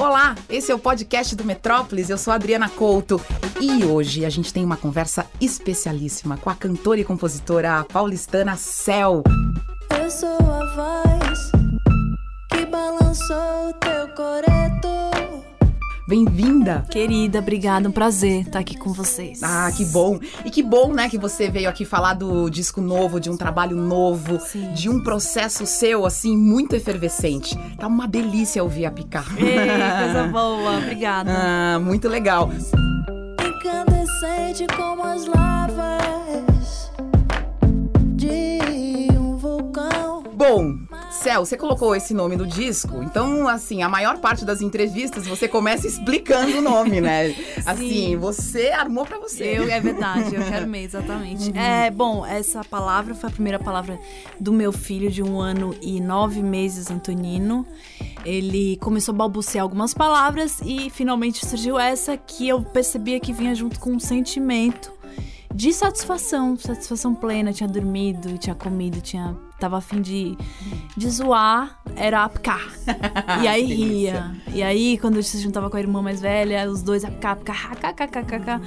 [0.00, 2.08] Olá, esse é o podcast do Metrópolis.
[2.08, 3.20] Eu sou Adriana Couto
[3.60, 9.22] e hoje a gente tem uma conversa especialíssima com a cantora e compositora paulistana Cel.
[10.02, 11.52] Eu sou a voz
[12.48, 14.49] que balançou teu coreto.
[16.10, 16.84] Bem-vinda!
[16.90, 19.44] Querida, obrigada, um prazer estar aqui com vocês.
[19.44, 20.18] Ah, que bom!
[20.44, 23.76] E que bom, né, que você veio aqui falar do disco novo, de um trabalho
[23.76, 24.72] novo, Sim.
[24.72, 27.56] de um processo seu, assim, muito efervescente.
[27.78, 29.24] Tá uma delícia ouvir a picar.
[29.38, 29.54] Ei,
[30.04, 31.30] coisa boa, obrigada.
[31.76, 32.50] ah, muito legal.
[33.46, 36.90] Incandescente como as lavas
[38.16, 40.24] de um vulcão.
[40.34, 40.76] Bom,
[41.20, 45.46] Cel, você colocou esse nome no disco, então, assim, a maior parte das entrevistas você
[45.46, 47.34] começa explicando o nome, né?
[47.66, 49.58] Assim, você armou pra você.
[49.58, 51.52] Eu, é verdade, eu quero mesmo, exatamente.
[51.56, 54.00] É, bom, essa palavra foi a primeira palavra
[54.40, 57.66] do meu filho de um ano e nove meses, Antonino.
[58.24, 63.54] Ele começou a balbuciar algumas palavras e finalmente surgiu essa que eu percebia que vinha
[63.54, 64.90] junto com um sentimento
[65.54, 67.52] de satisfação, satisfação plena.
[67.52, 70.36] Tinha dormido, tinha comido, tinha tava afim de,
[70.96, 72.68] de zoar, era apcar.
[73.42, 74.34] E aí ria.
[74.52, 77.94] E aí, quando eu se juntava com a irmã mais velha, os dois apcar, apcar,
[77.94, 78.60] kkkk.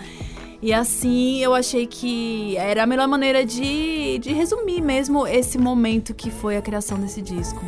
[0.62, 6.14] E assim eu achei que era a melhor maneira de, de resumir mesmo esse momento
[6.14, 7.62] que foi a criação desse disco.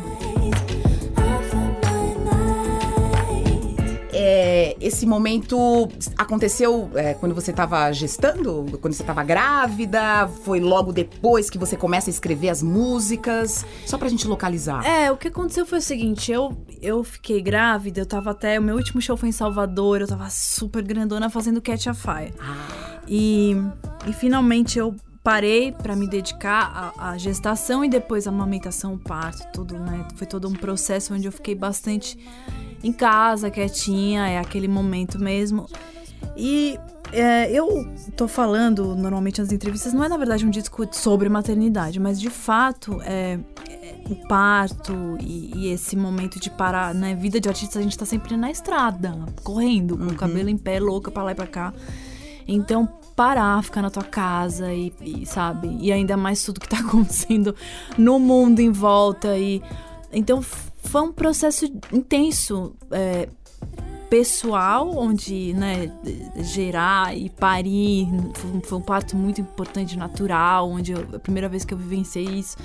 [4.18, 8.78] É, esse momento aconteceu é, quando você estava gestando?
[8.80, 10.26] Quando você estava grávida?
[10.44, 13.64] Foi logo depois que você começa a escrever as músicas?
[13.84, 14.84] Só pra gente localizar.
[14.86, 18.58] É, o que aconteceu foi o seguinte, eu, eu fiquei grávida, eu tava até.
[18.58, 22.32] O meu último show foi em Salvador, eu tava super grandona fazendo Catch a Fire.
[22.40, 23.56] Ah, E,
[24.06, 24.94] e finalmente eu
[25.26, 30.06] parei pra me dedicar à, gestação e depois à amamentação, o parto, tudo, né?
[30.14, 32.16] Foi todo um processo onde eu fiquei bastante
[32.80, 35.66] em casa, quietinha, é aquele momento mesmo.
[36.36, 36.78] E
[37.12, 41.98] é, eu tô falando normalmente nas entrevistas, não é na verdade um disco sobre maternidade,
[41.98, 43.36] mas de fato é,
[43.68, 47.16] é, o parto e, e esse momento de parar, né?
[47.16, 50.78] Vida de artista, a gente tá sempre na estrada, correndo, com o cabelo em pé,
[50.78, 51.74] louca pra lá e pra cá.
[52.46, 52.86] Então,
[53.16, 55.76] parar, ficar na tua casa e, e, sabe?
[55.80, 57.54] E ainda mais tudo que tá acontecendo
[57.96, 59.36] no mundo em volta.
[59.38, 59.62] E
[60.12, 62.74] então foi um processo intenso.
[62.90, 63.28] é,
[64.08, 65.92] pessoal, onde, né,
[66.36, 68.06] gerar e parir
[68.62, 72.56] foi, um- parto muito importante, natural, onde eu, a primeira vez que eu vivenciei isso.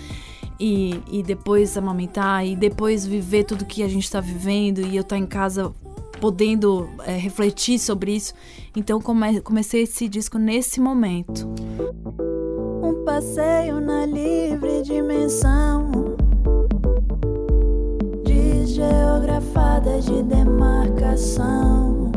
[0.60, 5.02] E, e depois amamentar, e depois viver tudo que a gente tá vivendo, e eu
[5.02, 5.74] estar em casa
[6.22, 8.34] podendo é, refletir sobre isso.
[8.76, 11.50] Então come- comecei esse disco nesse momento.
[12.84, 16.16] Um passeio na livre dimensão
[18.24, 22.12] Desgeografada de demarcação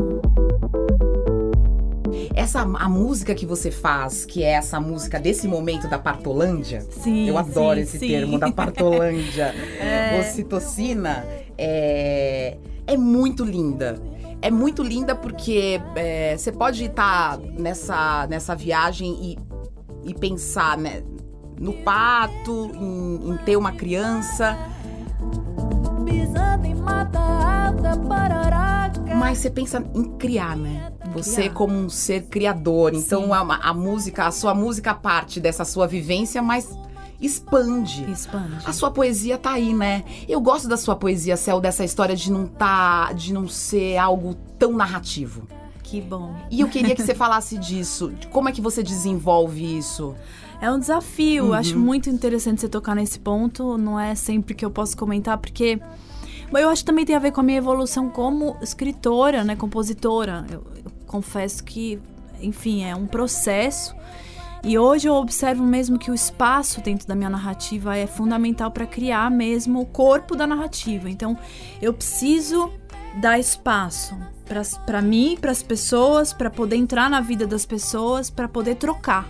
[2.35, 6.81] essa a música que você faz, que é essa música desse momento da partolândia.
[6.91, 8.07] Sim, Eu adoro sim, esse sim.
[8.09, 9.53] termo da partolândia.
[9.79, 10.19] É.
[10.19, 11.25] Ocitocina
[11.57, 12.57] é,
[12.87, 14.01] é muito linda.
[14.41, 21.03] É muito linda porque é, você pode estar nessa, nessa viagem e, e pensar né,
[21.59, 24.57] no pato, em, em ter uma criança,
[29.15, 30.91] mas você pensa em criar, né?
[31.13, 31.53] Você criar.
[31.53, 32.93] como um ser criador.
[32.93, 36.77] Então a, a música, a sua música parte dessa sua vivência, mas
[37.19, 38.09] expande.
[38.09, 38.57] Expande.
[38.65, 40.03] A sua poesia tá aí, né?
[40.27, 44.35] Eu gosto da sua poesia, Céu, dessa história de não tá, de não ser algo
[44.57, 45.47] tão narrativo.
[45.83, 46.35] Que bom.
[46.49, 48.11] E eu queria que você falasse disso.
[48.31, 50.15] Como é que você desenvolve isso?
[50.59, 51.45] É um desafio.
[51.45, 51.53] Uhum.
[51.53, 53.77] Acho muito interessante você tocar nesse ponto.
[53.77, 55.79] Não é sempre que eu posso comentar, porque.
[56.51, 59.55] Bom, eu acho que também tem a ver com a minha evolução como escritora, né?
[59.55, 60.45] Compositora.
[60.49, 61.99] Eu, eu confesso que,
[62.41, 63.95] enfim, é um processo.
[64.65, 68.87] E hoje eu observo mesmo que o espaço dentro da minha narrativa é fundamental para
[68.87, 71.07] criar mesmo o corpo da narrativa.
[71.07, 71.37] Então,
[71.79, 72.73] eu preciso
[73.21, 74.17] dar espaço
[74.83, 79.29] para mim, para as pessoas, para poder entrar na vida das pessoas, para poder trocar.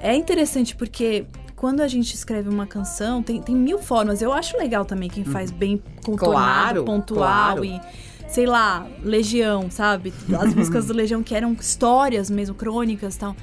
[0.00, 1.24] É interessante porque
[1.54, 4.20] quando a gente escreve uma canção, tem, tem mil formas.
[4.20, 7.64] Eu acho legal também quem faz bem contornado, Claro, pontual claro.
[7.64, 7.80] e
[8.26, 10.12] sei lá, Legião, sabe?
[10.36, 13.36] As músicas do Legião que eram histórias mesmo, crônicas e tal.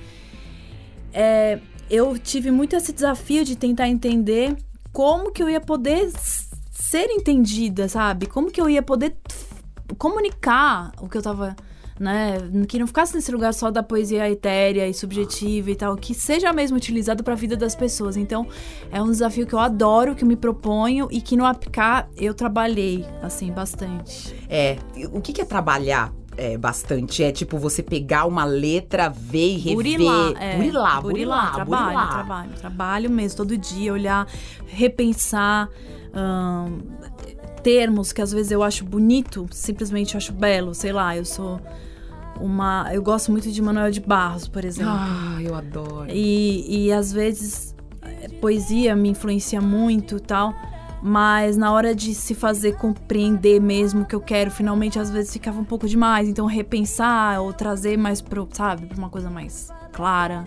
[1.13, 1.59] É,
[1.89, 4.55] eu tive muito esse desafio de tentar entender
[4.91, 6.11] como que eu ia poder
[6.71, 8.25] ser entendida, sabe?
[8.27, 9.15] Como que eu ia poder
[9.97, 11.55] comunicar o que eu tava
[11.99, 12.37] né?
[12.67, 16.53] Que não ficasse nesse lugar só da poesia etérea e subjetiva e tal, que seja
[16.53, 18.15] mesmo utilizado para a vida das pessoas.
[18.15, 18.47] Então,
[18.89, 22.33] é um desafio que eu adoro, que eu me proponho e que no APCA eu
[22.33, 24.33] trabalhei, assim, bastante.
[24.49, 24.77] É,
[25.11, 26.13] o que, que é trabalhar?
[26.37, 27.23] É, bastante.
[27.23, 29.75] É tipo você pegar uma letra, ver e rever.
[29.75, 30.55] Burilar, é.
[30.55, 32.09] burilar, burilar, trabalho, burilar.
[32.09, 34.27] trabalho, trabalho mesmo, todo dia, olhar,
[34.67, 35.69] repensar.
[36.13, 36.79] ahn,
[37.59, 41.59] termos que às vezes eu acho bonito, simplesmente eu acho belo, sei lá, eu sou
[42.39, 42.89] uma.
[42.93, 44.93] Eu gosto muito de Manuel de Barros, por exemplo.
[44.93, 46.09] Ah, eu adoro.
[46.09, 50.53] E, e às vezes eh, poesia me influencia muito e tal.
[51.01, 55.31] Mas na hora de se fazer compreender mesmo o que eu quero, finalmente às vezes
[55.31, 56.27] ficava um pouco demais.
[56.27, 60.45] Então repensar ou trazer mais pro, sabe, pra uma coisa mais clara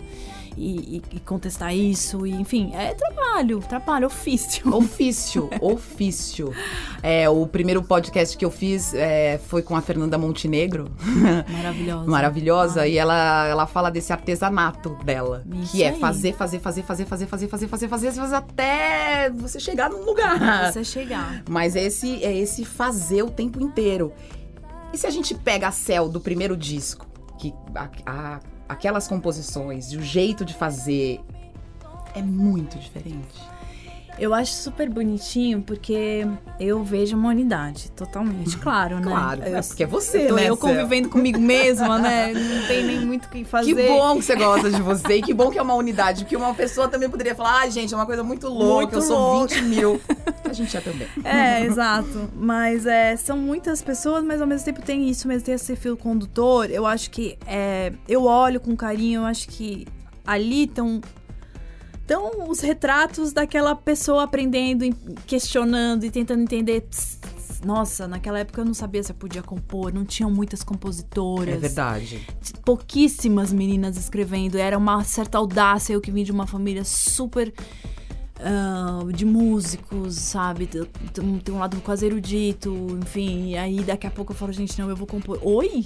[0.57, 2.25] e, e- contestar isso.
[2.25, 4.73] E, enfim, é trabalho, trabalho, ofício.
[4.75, 6.53] Ofício, ofício.
[7.01, 10.91] É, o primeiro podcast que eu fiz é, foi com a Fernanda Montenegro,
[11.49, 12.09] Maravilhosa.
[12.09, 15.99] maravilhosa, e ela, ela fala desse artesanato dela, Isso que é aí.
[15.99, 20.71] fazer, fazer, fazer, fazer, fazer, fazer, fazer, fazer, fazer, fazer até você chegar num lugar.
[20.71, 21.43] Você chegar.
[21.49, 24.13] Mas é esse, é esse fazer o tempo inteiro.
[24.93, 27.05] E se a gente pega a Cell do primeiro disco,
[27.37, 28.39] que a- a-
[28.69, 31.21] aquelas composições e o jeito de fazer
[32.15, 33.41] é muito diferente.
[34.17, 36.25] Eu acho super bonitinho porque
[36.59, 39.03] eu vejo uma unidade, totalmente, claro, né?
[39.03, 40.57] Claro, eu, é porque é você, tô né, eu Cel?
[40.57, 42.33] convivendo comigo mesma, né?
[42.33, 43.73] Não tem nem muito o que fazer.
[43.73, 46.23] Que bom que você gosta de você e que bom que é uma unidade.
[46.23, 49.01] Porque uma pessoa também poderia falar, ah, gente, é uma coisa muito louca, Muito eu
[49.01, 50.01] sou louca." 20 mil.
[50.43, 51.07] A gente é também.
[51.23, 52.29] É, exato.
[52.35, 55.97] Mas é, são muitas pessoas, mas ao mesmo tempo tem isso mesmo, tem esse fio
[55.97, 56.69] condutor.
[56.69, 59.87] Eu acho que é, eu olho com carinho, eu acho que
[60.25, 61.01] ali estão.
[62.05, 64.85] Então, os retratos daquela pessoa aprendendo,
[65.25, 66.85] questionando e tentando entender.
[67.65, 71.55] Nossa, naquela época eu não sabia se eu podia compor, não tinham muitas compositoras.
[71.55, 72.27] É verdade.
[72.65, 74.57] pouquíssimas meninas escrevendo.
[74.57, 75.93] Era uma certa audácia.
[75.93, 77.53] Eu que vim de uma família super.
[78.39, 80.67] ah, de músicos, sabe?
[80.67, 83.51] Tem um lado quase erudito, enfim.
[83.51, 85.39] E aí daqui a pouco eu falo, gente, não, eu vou compor.
[85.41, 85.85] Oi?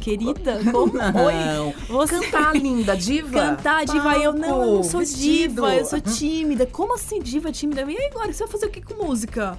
[0.00, 0.60] Querida?
[0.70, 0.92] Como?
[0.96, 1.34] Oi?
[1.34, 1.74] Não.
[1.88, 3.38] Você Cantar, linda, diva.
[3.40, 4.16] cantar, diva.
[4.18, 5.54] Eu não, eu não sou vestido.
[5.54, 6.66] diva, eu sou tímida.
[6.66, 7.82] Como assim, diva tímida?
[7.82, 9.58] E agora, você vai fazer o que com música?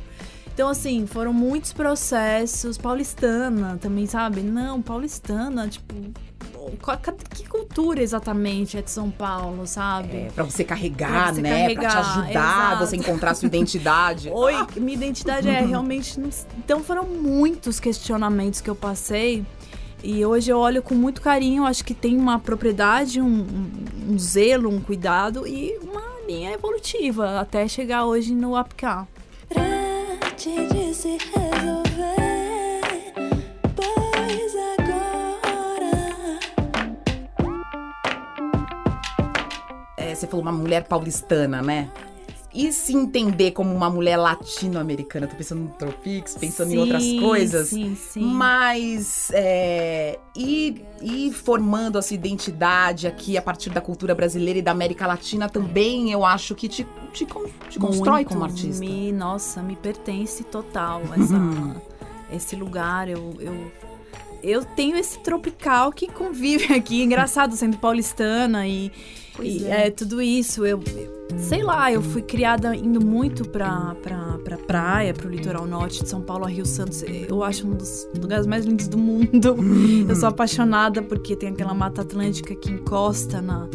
[0.53, 2.77] Então, assim, foram muitos processos.
[2.77, 4.41] Paulistana também, sabe?
[4.41, 5.93] Não, paulistana, tipo.
[7.35, 10.15] Que cultura exatamente é de São Paulo, sabe?
[10.15, 11.49] É, pra você carregar, Pra você né?
[11.49, 12.85] Pra te carregar, ajudar, exato.
[12.85, 14.29] você encontrar sua identidade.
[14.33, 16.17] Oi, minha identidade é realmente.
[16.57, 19.45] Então foram muitos questionamentos que eu passei.
[20.03, 24.19] E hoje eu olho com muito carinho, acho que tem uma propriedade, um, um- um
[24.19, 29.07] zelo, um cuidado e uma linha evolutiva até chegar hoje no APK.
[29.55, 32.81] Antes de se resolver,
[33.75, 36.39] pois agora
[39.97, 41.89] É, você falou uma mulher paulistana, né?
[42.53, 45.25] E se entender como uma mulher latino-americana?
[45.25, 47.69] Tô pensando no Tropics, pensando em outras Sim, coisas.
[47.69, 48.21] Sim, sim.
[48.21, 54.61] Mas é, e, e formando a sua identidade aqui a partir da cultura brasileira e
[54.61, 57.25] da América Latina também, eu acho que te, te,
[57.69, 58.79] te constrói Muito, como artista.
[58.79, 61.81] Me, nossa, me pertence total essa,
[62.31, 63.09] esse lugar.
[63.09, 63.71] Eu, eu,
[64.43, 67.01] eu tenho esse tropical que convive aqui.
[67.01, 68.91] Engraçado, sendo paulistana e,
[69.35, 69.87] Pois e é.
[69.87, 69.91] é.
[69.91, 70.65] tudo isso.
[70.65, 75.65] Eu, eu- sei lá, eu fui criada indo muito pra, pra, pra praia, pro litoral
[75.65, 77.03] norte de São Paulo, a Rio Santos.
[77.03, 79.55] Eu acho um dos lugares mais lindos do mundo.
[80.07, 83.67] Eu sou apaixonada porque tem aquela mata atlântica que encosta na,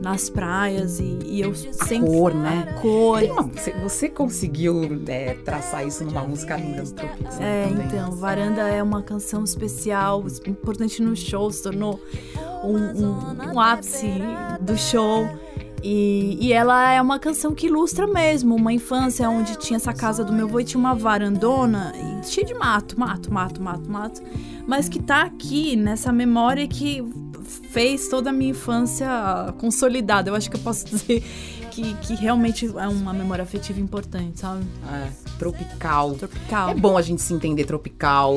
[0.00, 2.06] nas praias e, e eu sempre.
[2.08, 2.78] cor, né?
[2.80, 3.22] Cor.
[3.24, 7.64] Uma- você, você conseguiu é, traçar isso numa música linda do Tropics, né?
[7.64, 7.86] É, também.
[7.86, 12.00] então, Varanda é uma canção especial, importante no show, se tornou
[12.62, 14.06] um, um- um ápice
[14.60, 15.28] do show.
[15.82, 20.22] E, e ela é uma canção que ilustra mesmo uma infância onde tinha essa casa
[20.22, 24.22] do meu avô e tinha uma varandona cheia de mato, mato, mato, mato, mato.
[24.66, 27.02] Mas que tá aqui nessa memória que
[27.70, 29.08] fez toda a minha infância
[29.58, 30.28] consolidada.
[30.30, 31.22] Eu acho que eu posso dizer
[31.80, 34.64] que, que realmente é uma memória afetiva importante, sabe?
[34.92, 35.08] É,
[35.38, 36.14] tropical.
[36.14, 36.70] Tropical.
[36.70, 38.34] É bom a gente se entender tropical,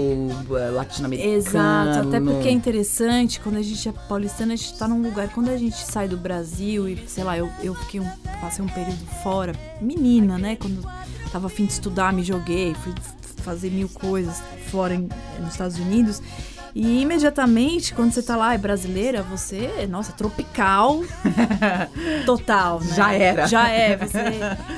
[0.57, 1.33] é, latino-americano.
[1.35, 5.29] Exato, até porque é interessante, quando a gente é paulistana, a gente tá num lugar,
[5.29, 8.09] quando a gente sai do Brasil e, sei lá, eu, eu fiquei um,
[8.41, 10.81] passei um período fora, menina, né, quando
[11.31, 12.93] tava afim de estudar, me joguei, fui
[13.37, 15.09] fazer mil coisas fora em-
[15.39, 16.21] nos Estados Unidos,
[16.75, 21.03] e imediatamente, quando você tá lá, é brasileira, você, nossa, tropical
[22.25, 22.95] total, né?
[22.95, 23.47] Já era.
[23.47, 24.19] Já é, você...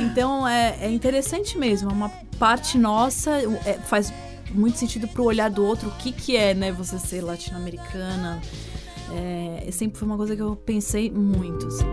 [0.01, 3.31] Então, é, é interessante mesmo, é uma parte nossa,
[3.65, 4.13] é, faz
[4.51, 8.41] muito sentido pro olhar do outro, o que que é, né, você ser latino-americana.
[9.13, 11.85] É, sempre foi uma coisa que eu pensei muito, assim.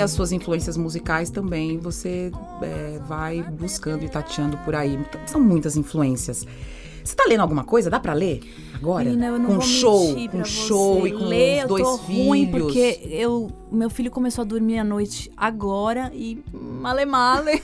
[0.00, 4.98] E as suas influências musicais também você é, vai buscando e tateando por aí.
[5.26, 6.46] São muitas influências.
[7.04, 7.90] Você tá lendo alguma coisa?
[7.90, 8.40] Dá pra ler
[8.74, 9.04] agora?
[9.04, 11.08] Menina, eu não com vou show, com show você.
[11.08, 12.26] e com Ler, os eu dois tô filhos.
[12.26, 17.62] ruim porque eu, meu filho começou a dormir à noite agora e male male.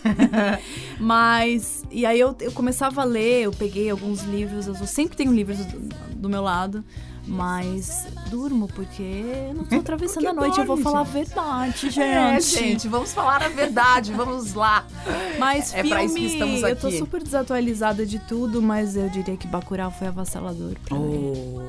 [1.00, 5.33] Mas e aí eu, eu começava a ler, eu peguei alguns livros, eu sempre tenho
[5.33, 6.85] livros do, do meu lado.
[7.26, 10.59] Mas durmo porque eu não tô atravessando Porque a noite.
[10.61, 11.12] eu vou dorme, falar a gente.
[11.14, 12.00] verdade, gente.
[12.00, 14.87] É, gente, vamos falar a verdade, vamos lá.
[15.38, 16.99] Mas É filme, pra isso que estamos eu tô aqui.
[16.99, 21.33] super desatualizada de tudo, mas eu diria que Bacurau foi avassalador pra mim.
[21.35, 21.62] Oh,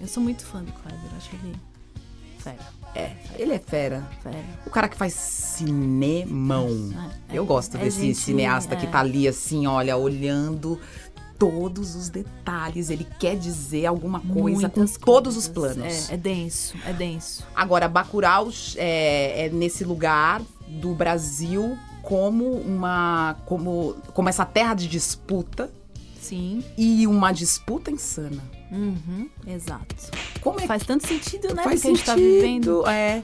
[0.00, 1.56] Eu sou muito fã do Kleber, acho ele
[2.38, 2.58] fera,
[2.94, 4.08] é, ele é fera.
[4.22, 4.38] fera.
[4.66, 6.68] O cara que faz cinemão.
[7.28, 8.88] É, Eu gosto é desse gente, cineasta que é.
[8.90, 10.80] tá ali assim, olha, olhando
[11.40, 12.90] todos os detalhes.
[12.90, 16.10] Ele quer dizer alguma coisa Muitas com todos os planos.
[16.10, 17.44] É, é denso, é denso.
[17.54, 24.86] Agora, Bacurau é, é nesse lugar do Brasil como uma como, como essa terra de
[24.86, 25.70] disputa
[26.20, 26.62] Sim.
[26.76, 28.42] e uma disputa insana.
[28.70, 29.96] Uhum, exato.
[30.40, 31.64] Como é Faz tanto sentido, né?
[31.64, 32.86] Faz Porque a gente tá sentido, vivendo.
[32.86, 33.22] é.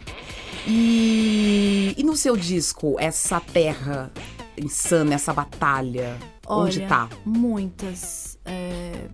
[0.67, 4.11] E, e no seu disco, essa terra
[4.59, 6.19] insana, essa batalha,
[6.49, 7.09] onde Olha, tá?
[7.25, 8.39] Muitas.
[8.45, 9.09] é,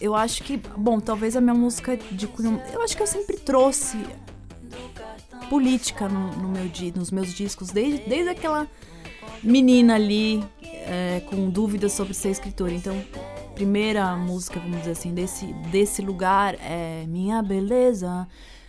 [0.00, 0.56] Eu acho que.
[0.76, 2.60] Bom, talvez a minha música de cunho.
[2.72, 3.98] Eu acho que eu sempre trouxe
[5.48, 8.66] política no, no meu, nos meus discos, desde, desde aquela
[9.42, 12.72] menina ali é, com dúvidas sobre ser escritora.
[12.72, 12.96] Então,
[13.54, 18.26] primeira música, vamos dizer assim, desse, desse lugar é Minha Beleza.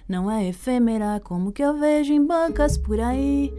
[0.07, 3.53] Não é efêmera como que eu vejo em bancas por aí.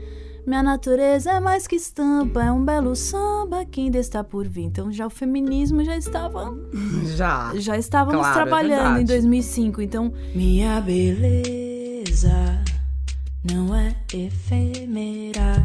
[0.46, 4.64] Minha natureza é mais que estampa, é um belo samba que ainda está por vir.
[4.64, 6.54] Então já o feminismo já estava,
[7.16, 7.52] Já.
[7.56, 9.06] já estávamos Claro, é trabalhando em verdade.
[9.06, 9.80] 2005.
[9.82, 12.62] Então Minha beleza
[13.42, 15.64] não é efêmera,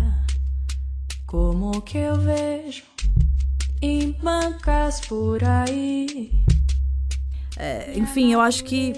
[1.28, 2.84] como que eu vejo
[3.82, 6.32] em bancas por aí.
[7.96, 8.94] enfim, eu acho que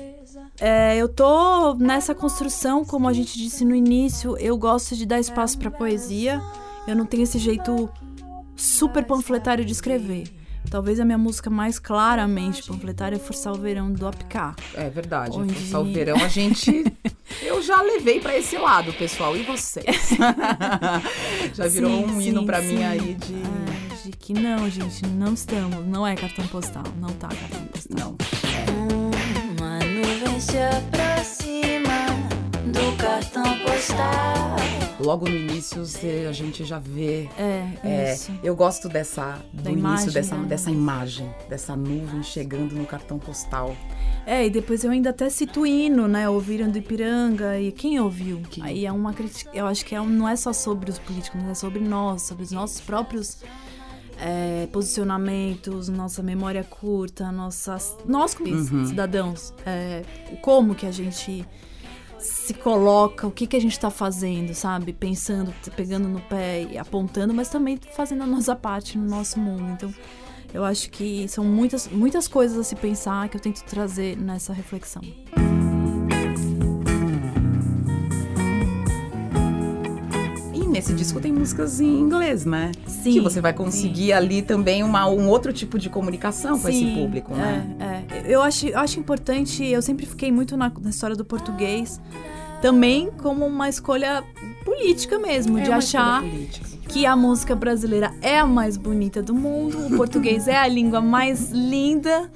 [0.60, 5.20] é, eu tô nessa construção, como a gente disse no início, eu gosto de dar
[5.20, 6.42] espaço pra poesia.
[6.88, 7.90] Eu não tenho esse jeito
[8.56, 10.24] super panfletário de escrever.
[10.70, 14.56] Talvez a minha música mais claramente panfletária é Forçar o Verão do Apicá.
[14.76, 15.38] É verdade.
[15.38, 16.86] Onde- Forçar o verão, a gente.
[17.42, 19.36] Eu já levei pra esse lado, pessoal.
[19.36, 20.12] E vocês?
[21.54, 22.84] já virou Sim, um hino sim, pra mim sim.
[22.84, 23.34] aí de.
[23.34, 25.86] É, de que não, gente, não estamos.
[25.88, 26.84] Não é cartão postal.
[27.00, 27.98] Não tá cartão postal.
[27.98, 28.18] Não.
[28.88, 29.01] Nuvem
[30.52, 32.06] se aproxima
[32.66, 34.56] do cartão postal.
[35.00, 37.28] Logo no início cê- a gente já vê.
[37.38, 40.48] É, É, eu gosto dessa do Da início imagem, dessa, né?
[40.48, 43.76] dessa imagem, dessa nuvem chegando no cartão postal.
[44.28, 46.30] É, e depois eu ainda até cito o hino, né?
[46.30, 48.42] Ouviram do Ipiranga e quem ouviu?
[48.52, 48.64] Quem?
[48.64, 49.50] Aí é uma crítica.
[49.54, 52.22] Eu acho que é um- não é só sobre os políticos, mas é sobre nós,
[52.22, 53.40] sobre os nossos próprios
[54.20, 58.86] é, posicionamentos, nossa memória curta, nossas, nós como Uhum.
[58.86, 60.04] cidadãos, é,
[60.42, 61.46] como que a gente
[62.20, 64.94] se coloca, o que que a gente tá fazendo, sabe?
[64.94, 69.72] Pensando, pegando no pé e apontando, mas também fazendo a nossa parte no nosso mundo.
[69.72, 69.94] Então,
[70.54, 74.54] eu acho que são muitas, muitas coisas a se pensar que eu tento trazer nessa
[74.54, 75.02] reflexão.
[80.72, 82.72] Nesse disco tem músicas em inglês, né?
[82.88, 83.14] Sim.
[83.14, 86.96] que você vai conseguir ali também uma, um outro tipo de comunicação com esse Sim,
[86.96, 87.76] público, né?
[87.80, 88.24] É, é.
[88.26, 92.00] Eu acho, eu acho importante, eu sempre fiquei muito na, na história do português,
[92.62, 94.24] também como uma escolha
[94.64, 96.24] política mesmo, É de achar
[96.88, 101.02] que a música brasileira é a mais bonita do mundo, o português é a língua
[101.02, 102.30] mais linda.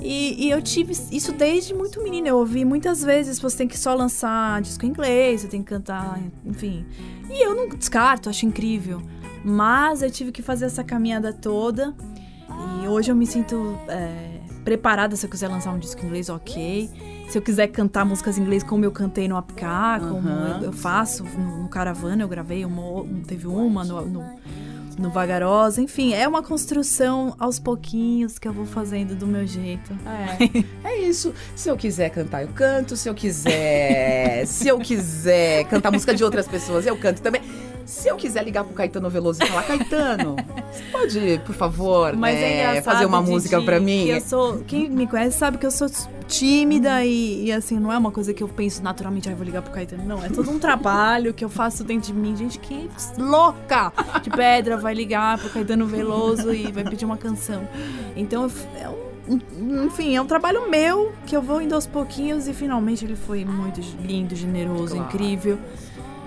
[0.00, 2.28] E, e eu tive isso desde muito menina.
[2.28, 5.68] Eu ouvi muitas vezes: você tem que só lançar disco em inglês, você tem que
[5.68, 6.84] cantar, enfim.
[7.30, 9.00] E eu não descarto, acho incrível.
[9.44, 11.94] Mas eu tive que fazer essa caminhada toda.
[12.82, 16.28] E hoje eu me sinto é, preparada se eu quiser lançar um disco em inglês,
[16.28, 16.90] ok.
[17.28, 19.62] Se eu quiser cantar músicas em inglês como eu cantei no APK,
[20.00, 20.58] como Aham.
[20.60, 24.24] eu, eu faço no, no Caravana, eu gravei uma, teve uma no, no,
[24.98, 25.80] no Vagarosa.
[25.80, 29.92] Enfim, é uma construção aos pouquinhos que eu vou fazendo do meu jeito.
[30.84, 31.34] É, é isso.
[31.54, 32.96] Se eu quiser cantar, eu canto.
[32.96, 34.46] Se eu quiser.
[34.46, 37.42] se eu quiser cantar música de outras pessoas, eu canto também.
[37.84, 40.36] Se eu quiser ligar pro Caetano Veloso e falar, Caetano,
[40.72, 44.08] você pode, por favor, Mas é, né, engraçado, fazer uma música pra mim?
[44.08, 45.88] Eu sou, quem me conhece sabe que eu sou
[46.26, 49.62] tímida e, e, assim, não é uma coisa que eu penso naturalmente, ai, vou ligar
[49.62, 50.04] pro Caetano.
[50.04, 52.34] Não, é todo um trabalho que eu faço dentro de mim.
[52.36, 57.68] Gente, que louca de pedra vai ligar pro Caetano Veloso e vai pedir uma canção.
[58.16, 58.88] Então, é
[59.28, 63.16] um, enfim, é um trabalho meu que eu vou indo aos pouquinhos e finalmente ele
[63.16, 65.08] foi muito lindo, generoso, claro.
[65.08, 65.58] incrível.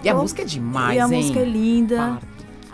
[0.07, 1.21] E a música é demais, E a hein?
[1.21, 2.19] música é linda.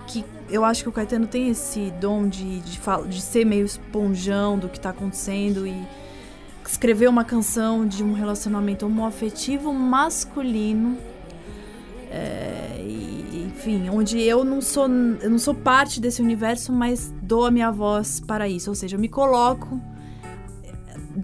[0.07, 4.57] Que eu acho que o Caetano tem esse dom de, de, de ser meio esponjão
[4.57, 5.75] do que tá acontecendo e
[6.65, 10.97] escrever uma canção de um relacionamento homoafetivo masculino.
[12.11, 17.45] É, e, enfim, onde eu não sou eu não sou parte desse universo, mas dou
[17.45, 19.81] a minha voz para isso, ou seja, eu me coloco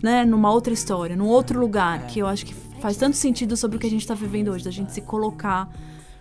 [0.02, 2.06] né, numa outra história, num outro lugar, é.
[2.06, 4.64] que eu acho que faz tanto sentido sobre o que a gente está vivendo hoje,
[4.64, 5.70] da gente se colocar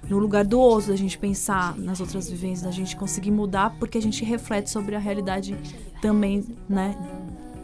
[0.08, 3.98] no lugar do outro, da gente pensar nas outras vivências, da gente conseguir mudar, porque
[3.98, 5.56] a gente reflete sobre a realidade
[6.00, 6.96] também, né,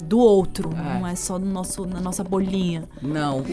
[0.04, 0.98] do outro, é.
[0.98, 2.84] não é só no nosso, na nossa bolinha.
[3.00, 3.44] Não.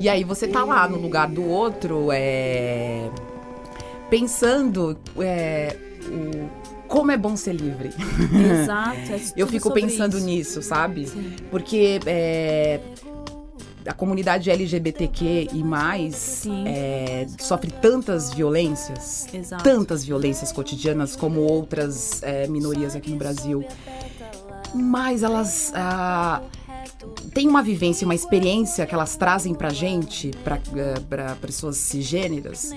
[0.00, 3.08] E aí você tá lá no lugar do outro, é...
[4.10, 5.76] pensando é...
[6.08, 6.86] o...
[6.88, 7.90] como é bom ser livre.
[8.62, 9.12] Exato.
[9.12, 10.26] É Eu fico pensando isso.
[10.26, 11.06] nisso, sabe?
[11.06, 11.34] Sim.
[11.50, 12.80] Porque é,
[13.86, 19.62] a comunidade LGBTQ e mais é, sofre tantas violências, Exato.
[19.62, 23.64] tantas violências cotidianas como outras é, minorias aqui no Brasil.
[24.74, 26.42] Mas elas ah,
[27.32, 32.72] têm uma vivência, uma experiência que elas trazem pra gente, pra, eh, pra pessoas cisgêneras,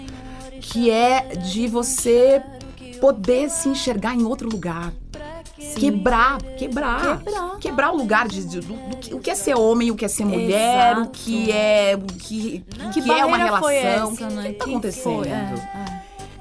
[0.62, 2.42] que é de você
[3.00, 4.94] poder se enxergar em outro lugar.
[5.76, 7.58] Quebrar, quebrar, Quebrar.
[7.60, 10.06] quebrar o lugar de, de- do, do que, o que é ser homem, o que
[10.06, 11.10] é ser mulher, o Exato.
[11.14, 14.44] que é o que, o Que que é uma relação, essa, o que, né?
[14.50, 15.04] que tá Que acontecendo.
[15.24, 15.28] foi?
[15.30, 15.97] É,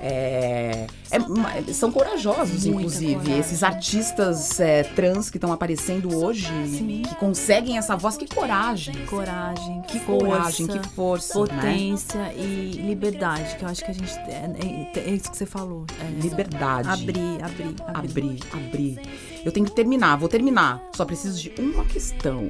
[0.09, 3.39] É, é são corajosos, Muita inclusive, coragem.
[3.39, 7.03] esses artistas é, trans que estão aparecendo hoje, Sim.
[7.09, 8.95] que conseguem essa voz, que coragem.
[9.07, 11.47] Coragem, Que força, coragem, que força, né?
[11.47, 14.51] potência e liberdade, que eu acho que a gente é,
[14.95, 15.85] é- é isso que você falou.
[16.01, 16.89] É, Liberdade.
[16.89, 18.07] abrir, abrir, abrir.
[18.07, 19.01] Abrir, abrir.
[19.45, 20.83] Eu tenho que terminar, vou terminar.
[20.95, 22.49] Só preciso de uma questão.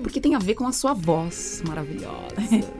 [0.00, 2.34] Porque tem a ver com a sua voz maravilhosa.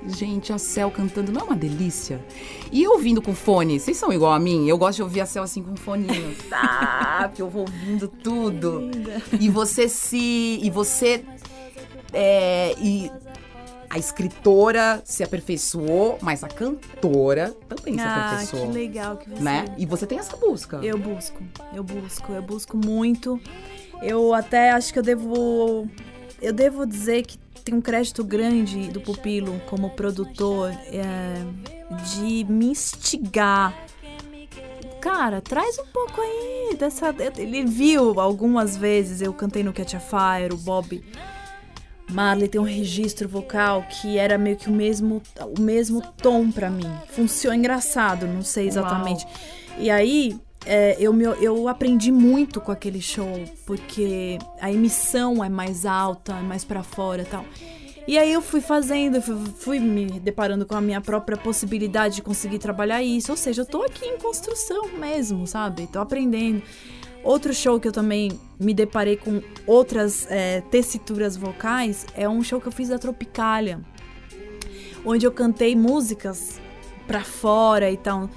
[0.06, 2.24] Gente, a Cel cantando não é uma delícia?
[2.72, 4.68] E eu ouvindo com fone, vocês são igual a mim?
[4.68, 6.34] Eu gosto de ouvir a Cel assim com foninho.
[6.48, 8.90] Tá, que eu vou ouvindo tudo.
[9.38, 10.58] E você se.
[10.62, 11.24] E você.
[12.12, 13.10] É, e
[13.88, 18.66] a escritora se aperfeiçoou, mas a cantora também se Ah, aperfeiçoou.
[18.68, 19.42] que legal que você.
[19.42, 19.64] Né?
[19.78, 20.76] E você tem essa busca.
[20.82, 21.42] Eu busco,
[21.74, 23.40] eu busco, eu busco muito.
[24.02, 25.88] Eu até acho que eu devo.
[26.40, 31.34] Eu devo dizer que tem um crédito grande do Pupilo como produtor é,
[32.14, 33.76] de me instigar.
[35.00, 37.14] Cara, traz um pouco aí dessa.
[37.36, 41.02] Ele viu algumas vezes, eu cantei no Catch a Fire, o Bob
[42.10, 45.22] Marley tem um registro vocal que era meio que o mesmo,
[45.56, 46.90] o mesmo tom pra mim.
[47.08, 49.26] Funciona engraçado, não sei exatamente.
[49.78, 55.48] E aí, é, eu, me, eu aprendi muito com aquele show, porque a emissão é
[55.48, 57.44] mais alta, é mais pra fora tal.
[58.06, 62.22] E aí eu fui fazendo, fui, fui me deparando com a minha própria possibilidade de
[62.22, 63.30] conseguir trabalhar isso.
[63.30, 65.86] Ou seja, eu tô aqui em construção mesmo, sabe?
[65.86, 66.62] Tô aprendendo.
[67.22, 72.60] Outro show que eu também me deparei com outras é, tessituras vocais é um show
[72.60, 73.80] que eu fiz da Tropicália,
[75.04, 76.58] onde eu cantei músicas
[77.06, 78.30] pra fora e tal.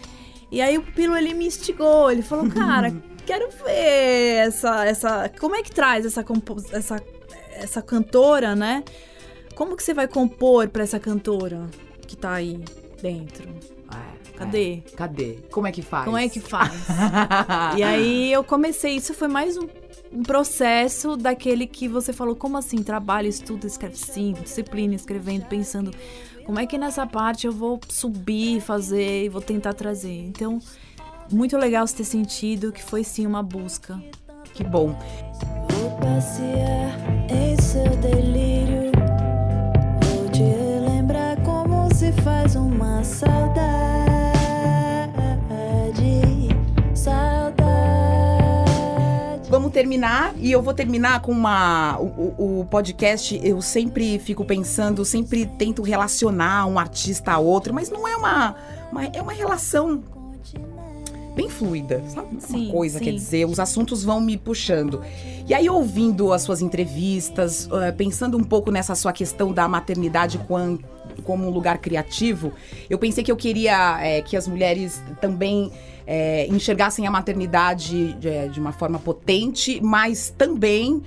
[0.54, 5.56] E aí o Pilo ele me instigou, ele falou, cara, quero ver essa, essa, como
[5.56, 6.24] é que traz essa,
[6.72, 7.04] essa,
[7.56, 8.84] essa cantora, né?
[9.56, 11.68] Como que você vai compor pra essa cantora
[12.06, 12.64] que tá aí
[13.02, 13.50] dentro?
[13.50, 14.84] É, Cadê?
[14.86, 14.96] é.
[14.96, 15.40] Cadê?
[15.50, 16.06] Como é que faz?
[16.06, 16.72] Como é que faz?
[17.76, 19.68] E aí eu comecei, isso foi mais um,
[20.12, 22.84] um processo daquele que você falou, como assim?
[22.84, 25.90] Trabalha, estuda, escreve sim, disciplina, escrevendo, pensando,
[26.46, 30.26] como é que nessa parte eu vou subir, fazer e vou tentar trazer.
[30.28, 30.60] Então,
[31.32, 34.02] muito legal você ter sentido que foi sim uma busca.
[34.54, 34.96] Que bom.
[35.70, 38.92] Vou passear em seu delírio.
[40.16, 43.53] Vou te relembrar como se faz uma saudade.
[49.74, 51.98] Terminar e eu vou terminar com uma.
[52.00, 57.90] O, o- podcast, eu sempre fico pensando, sempre tento relacionar um artista a outro, mas
[57.90, 58.56] não é uma.
[58.92, 60.02] uma- é uma relação
[61.36, 62.28] bem fluida, sabe?
[62.40, 63.06] Sim, Uma coisa, sim.
[63.06, 65.02] quer dizer, os assuntos vão me puxando.
[65.48, 70.40] E aí, ouvindo as suas entrevistas, eh, pensando um pouco nessa sua questão da maternidade
[71.24, 72.54] como um lugar criativo,
[72.90, 75.72] eu pensei que eu queria eh, que as mulheres também
[76.06, 81.02] eh, enxergassem a maternidade de, de uma forma potente, mas também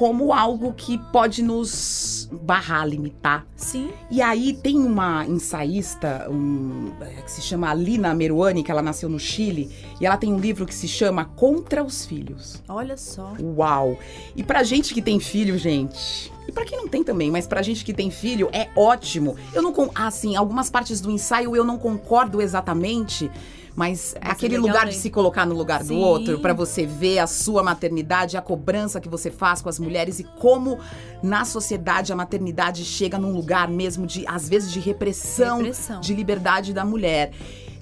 [0.00, 3.46] como algo que pode nos barrar, limitar.
[3.54, 3.90] Sim.
[4.10, 9.10] E aí tem uma ensaísta um, é, que se chama Alina Meruani, que ela nasceu
[9.10, 12.62] no Chile, e ela tem um livro que se chama Contra os Filhos.
[12.66, 13.34] Olha só.
[13.42, 13.98] Uau!
[14.34, 16.32] E pra gente que tem filho, gente.
[16.48, 19.36] E pra quem não tem também, mas pra gente que tem filho, é ótimo.
[19.52, 19.70] Eu não.
[19.70, 23.30] con- Ah, sim, algumas partes do ensaio eu não concordo exatamente.
[23.76, 24.92] Mas é aquele legal lugar ler.
[24.92, 26.02] de se colocar no lugar do Sim.
[26.02, 30.18] outro, pra você ver a sua maternidade, a cobrança que você faz com as mulheres
[30.18, 30.78] e como
[31.22, 36.00] na sociedade a maternidade chega num lugar mesmo de, às vezes, de repressão, Repressão.
[36.00, 37.32] de liberdade da mulher.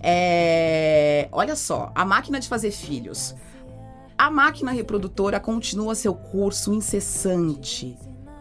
[0.00, 3.34] É, Olha só, a máquina de fazer filhos.
[4.16, 7.96] A máquina reprodutora continua seu curso incessante.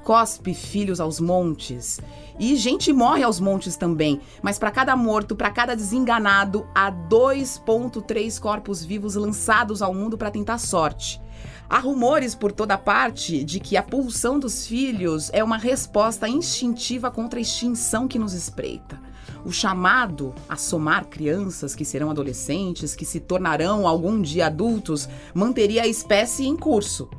[0.07, 1.99] Cospe filhos aos montes.
[2.39, 4.21] E gente morre aos montes também.
[4.41, 10.31] Mas para cada morto, para cada desenganado, há 2,3 corpos vivos lançados ao mundo para
[10.31, 11.21] tentar sorte.
[11.69, 17.11] Há rumores por toda parte de que a pulsão dos filhos é uma resposta instintiva
[17.11, 18.97] contra a extinção que nos espreita.
[19.43, 25.83] O chamado a somar crianças que serão adolescentes, que se tornarão algum dia adultos, manteria
[25.83, 27.09] a espécie em curso.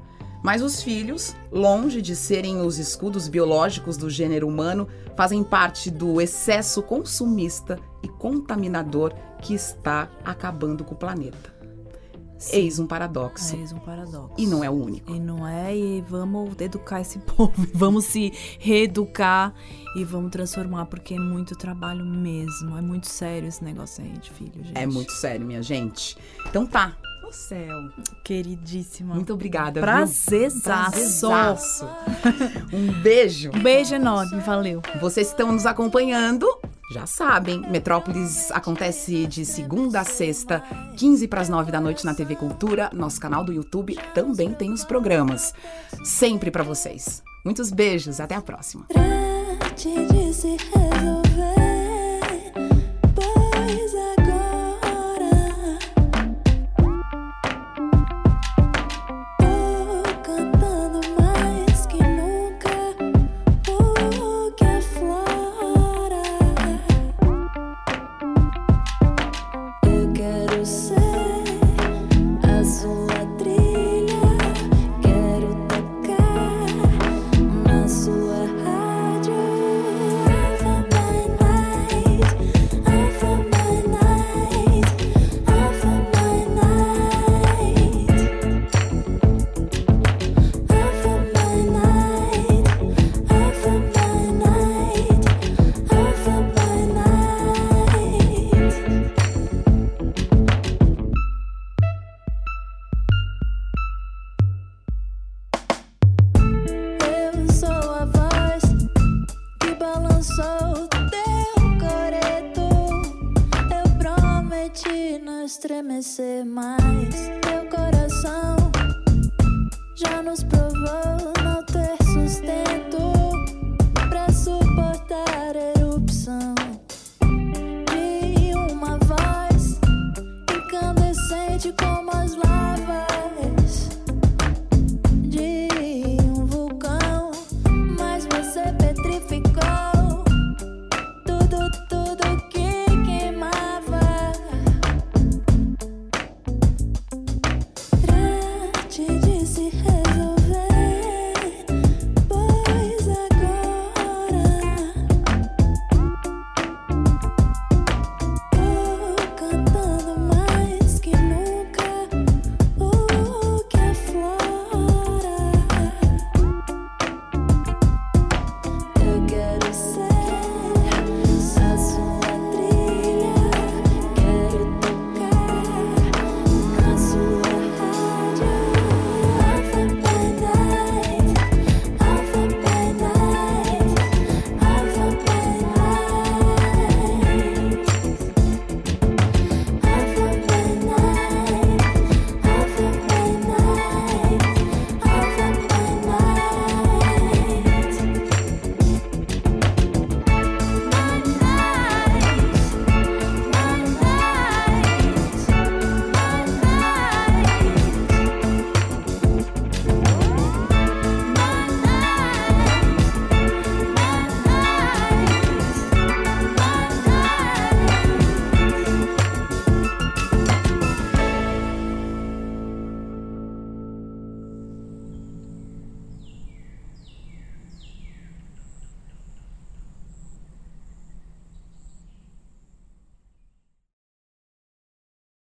[0.43, 6.21] Mas os filhos, longe de serem os escudos biológicos do gênero humano, fazem parte do
[6.21, 11.59] excesso consumista e contaminador que está acabando com o planeta.
[12.53, 13.57] Eis um paradoxo.
[13.57, 14.35] Eis um paradoxo.
[14.39, 15.13] E não é o único.
[15.13, 19.53] E não é, e vamos educar esse povo, vamos se reeducar
[19.97, 22.79] e vamos transformar, porque é muito trabalho mesmo.
[22.79, 24.79] É muito sério esse negócio aí de filho, gente.
[24.79, 26.17] É muito sério, minha gente.
[26.47, 26.97] Então tá.
[27.29, 27.91] O céu.
[28.25, 29.15] Queridíssima.
[29.15, 29.83] Muito obrigada.
[29.83, 30.63] Prazerzaço.
[30.63, 31.89] Prazerzaço.
[32.73, 33.51] um beijo.
[33.55, 34.81] Um beijo enorme, valeu.
[34.99, 36.47] Vocês que estão nos acompanhando,
[36.91, 40.63] já sabem, Metrópolis acontece de segunda a sexta,
[40.97, 42.89] 15 para as 9 da noite na TV Cultura.
[42.95, 45.53] Nosso canal do YouTube também tem os programas.
[46.03, 47.23] Sempre para vocês.
[47.45, 48.87] Muitos beijos, até a próxima.
[48.89, 51.49] Trate de se resolver.